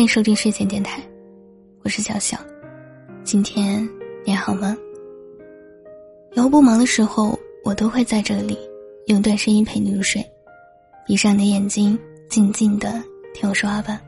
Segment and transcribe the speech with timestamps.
[0.00, 0.98] 欢迎收听睡前电台，
[1.84, 2.38] 我是小小。
[3.22, 3.86] 今天
[4.24, 4.74] 你好吗？
[6.32, 8.56] 以后不忙的时候，我都会在这里
[9.08, 10.24] 用段声音陪你入睡。
[11.06, 11.98] 闭上你的眼睛，
[12.30, 12.94] 静静的
[13.34, 14.00] 听我说话吧。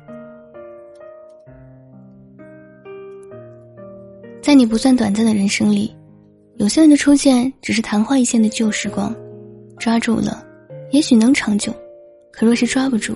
[4.41, 5.95] 在你不算短暂的人生里，
[6.57, 9.15] 有些人的出现只是昙花一现的旧时光，
[9.79, 10.43] 抓住了，
[10.91, 11.71] 也许能长久；
[12.33, 13.15] 可若是抓不住，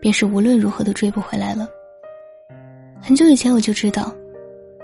[0.00, 1.68] 便是无论如何都追不回来了。
[3.00, 4.14] 很久以前我就知道，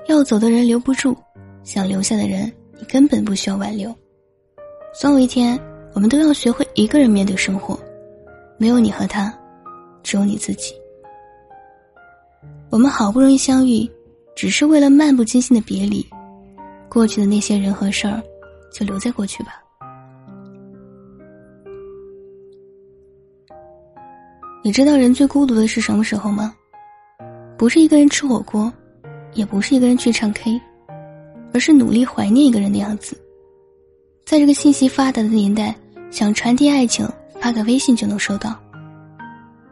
[0.08, 1.16] 要走的人留不住，
[1.62, 3.94] 想留下的人你根本不需要挽留。
[4.98, 5.58] 总有一天，
[5.92, 7.78] 我们都要学会一个人面对生活，
[8.56, 9.32] 没有你和他，
[10.02, 10.72] 只有你自己。
[12.70, 13.88] 我们好不容易相遇，
[14.34, 16.04] 只是为了漫不经心的别离，
[16.88, 18.22] 过去的那些人和事儿，
[18.72, 19.60] 就留在过去吧。
[24.62, 26.54] 你知道人最孤独的是什么时候吗？
[27.56, 28.72] 不是一个人吃火锅，
[29.32, 30.60] 也不是一个人去唱 K，
[31.52, 33.16] 而是努力怀念一个人的样子。
[34.24, 35.74] 在这个信息发达的年代，
[36.10, 37.08] 想传递爱情，
[37.40, 38.58] 发个微信就能收到，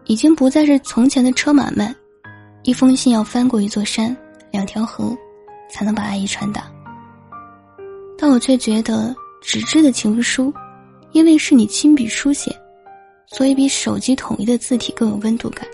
[0.05, 1.95] 已经不再是从前的车马慢，
[2.63, 4.17] 一封信要翻过一座山、
[4.51, 5.17] 两条河，
[5.71, 6.71] 才能把爱意传达。
[8.17, 10.53] 但我却觉得纸质的情书，
[11.11, 12.55] 因为是你亲笔书写，
[13.27, 15.67] 所以比手机统一的字体更有温度感。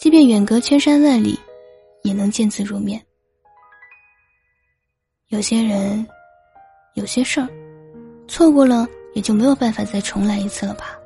[0.00, 1.38] 即便远隔千山万里，
[2.04, 2.98] 也能见字如面。
[5.28, 6.06] 有些人，
[6.94, 7.46] 有些事儿，
[8.26, 10.98] 错过了也就没有办法再重来一次了吧。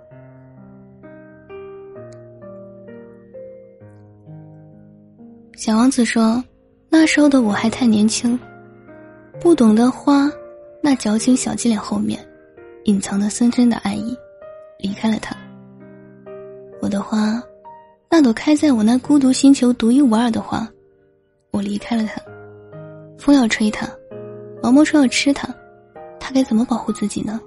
[5.56, 6.40] 小王子说
[6.88, 8.38] ：“那时候的我还太年轻，
[9.40, 10.30] 不懂得花
[10.80, 12.24] 那矫情小伎俩后面
[12.84, 14.16] 隐藏的深深的爱意，
[14.78, 15.36] 离开了他。
[16.80, 17.42] 我的花。”
[18.16, 20.68] 那朵开在我那孤独星球独一无二的花，
[21.50, 22.22] 我离开了它。
[23.18, 23.88] 风要吹它，
[24.62, 25.52] 毛毛虫要吃它，
[26.20, 27.40] 它该怎么保护自己呢？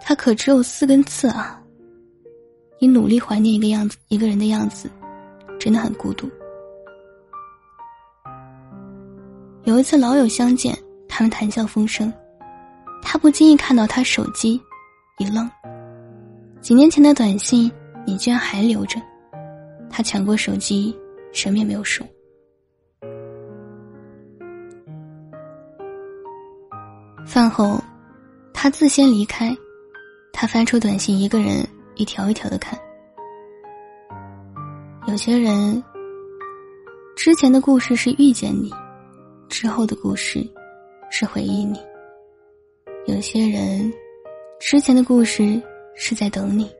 [0.00, 1.62] 它可只有四根刺啊！
[2.78, 4.88] 你努力怀念一个样子，一个人的样子，
[5.60, 6.26] 真的很孤独。
[9.64, 10.74] 有一次老友相见，
[11.06, 12.10] 他们谈笑风生，
[13.02, 14.58] 他不经意看到他手机，
[15.18, 15.46] 一愣。
[16.62, 17.70] 几年前的短信，
[18.06, 18.98] 你居然还留着？
[19.90, 20.96] 他抢过手机，
[21.32, 22.06] 什么也没有说。
[27.26, 27.82] 饭后，
[28.52, 29.54] 他自先离开，
[30.32, 31.66] 他翻出短信，一个人
[31.96, 32.78] 一条一条的看。
[35.08, 35.82] 有些人，
[37.16, 38.70] 之前的故事是遇见你，
[39.48, 40.46] 之后的故事
[41.10, 41.78] 是回忆你。
[43.06, 43.92] 有些人，
[44.60, 45.60] 之前的故事
[45.94, 46.70] 是在等你，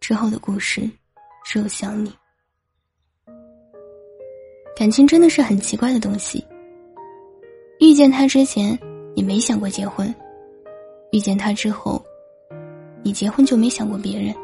[0.00, 0.88] 之后的故事
[1.44, 2.12] 只有想你。
[4.74, 6.44] 感情真的是很奇怪的东西。
[7.78, 8.78] 遇见他之前，
[9.14, 10.12] 你没想过结婚；
[11.10, 12.02] 遇见他之后，
[13.02, 14.34] 你结婚就没想过别人。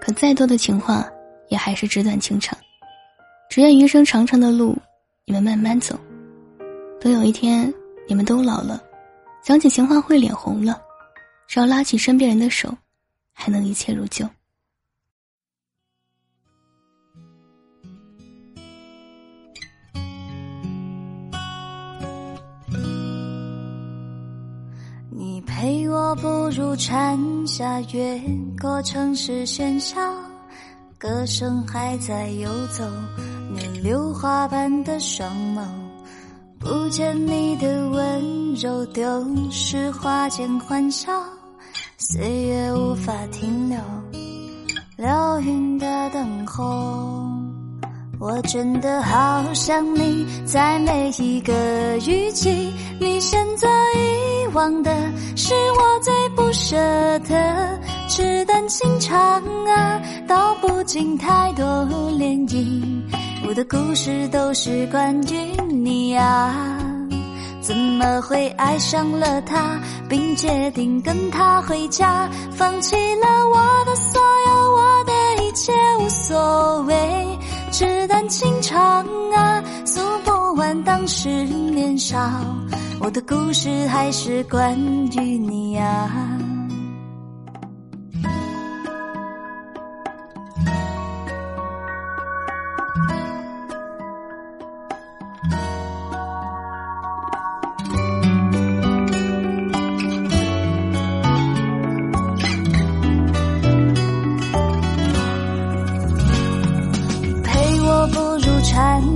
[0.00, 1.08] 可再多的情话，
[1.48, 2.56] 也还是纸短情长。
[3.48, 4.76] 只愿余生长长的路，
[5.24, 5.98] 你们慢慢走。
[7.00, 7.72] 等有一天
[8.06, 8.82] 你们都老了，
[9.42, 10.80] 讲起情话会脸红了，
[11.46, 12.76] 只要拉起身边人的手，
[13.32, 14.28] 还能一切如旧。
[26.50, 28.18] 如蝉夏，越
[28.60, 30.00] 过城市喧嚣，
[30.98, 32.84] 歌声还在游走，
[33.54, 35.62] 你榴花般的双眸，
[36.58, 41.12] 不见你的温柔，丢失花间欢笑，
[41.98, 43.78] 岁月无法停留，
[44.96, 46.64] 流云的等候，
[48.20, 51.52] 我真的好想你，在每一个
[51.98, 54.92] 雨季，你选择遗忘的。
[55.36, 56.76] 是我最不舍
[57.20, 61.64] 的，纸短情长啊，道不尽太多
[62.18, 62.82] 涟漪。
[63.46, 66.76] 我的故事都是关于你啊，
[67.60, 77.07] 怎么会爱上了他，并决定跟他回家，放弃了我的所有，我的一切无所谓。
[77.78, 82.18] 纸短情长啊，诉不完当时年少。
[82.98, 84.76] 我的故事还是关
[85.12, 86.10] 于你啊。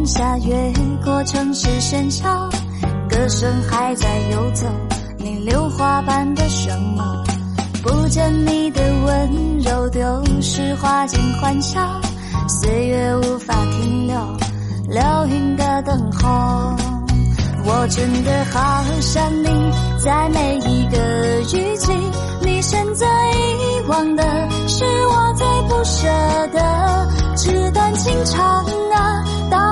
[0.06, 0.72] 下，越
[1.04, 2.48] 过城市喧嚣，
[3.08, 4.66] 歌声还在游走。
[5.18, 7.24] 你榴花般的双眸，
[7.82, 11.80] 不见你的温柔，丢失花间欢笑。
[12.48, 14.16] 岁月无法停留，
[14.88, 16.28] 流云的等候。
[17.64, 20.98] 我真的好想你，在每一个
[21.56, 21.92] 雨季，
[22.40, 24.24] 你选择遗忘的
[24.66, 26.08] 是我最不舍
[26.52, 27.08] 的。
[27.36, 29.71] 纸短情长啊，道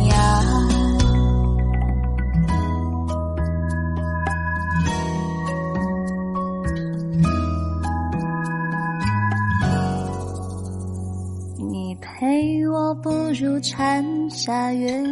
[13.01, 15.03] 陪我步入蝉夏，越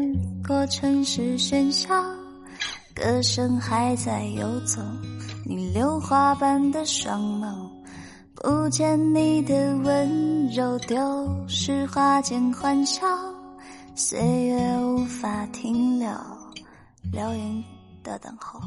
[0.47, 1.87] 过城市喧嚣，
[2.93, 4.81] 歌声还在游走。
[5.45, 7.69] 你榴花般的双眸，
[8.35, 13.07] 不见你的温柔，丢失花间欢笑。
[13.95, 16.09] 岁月无法停留，
[17.11, 17.63] 流云
[18.03, 18.59] 的等候。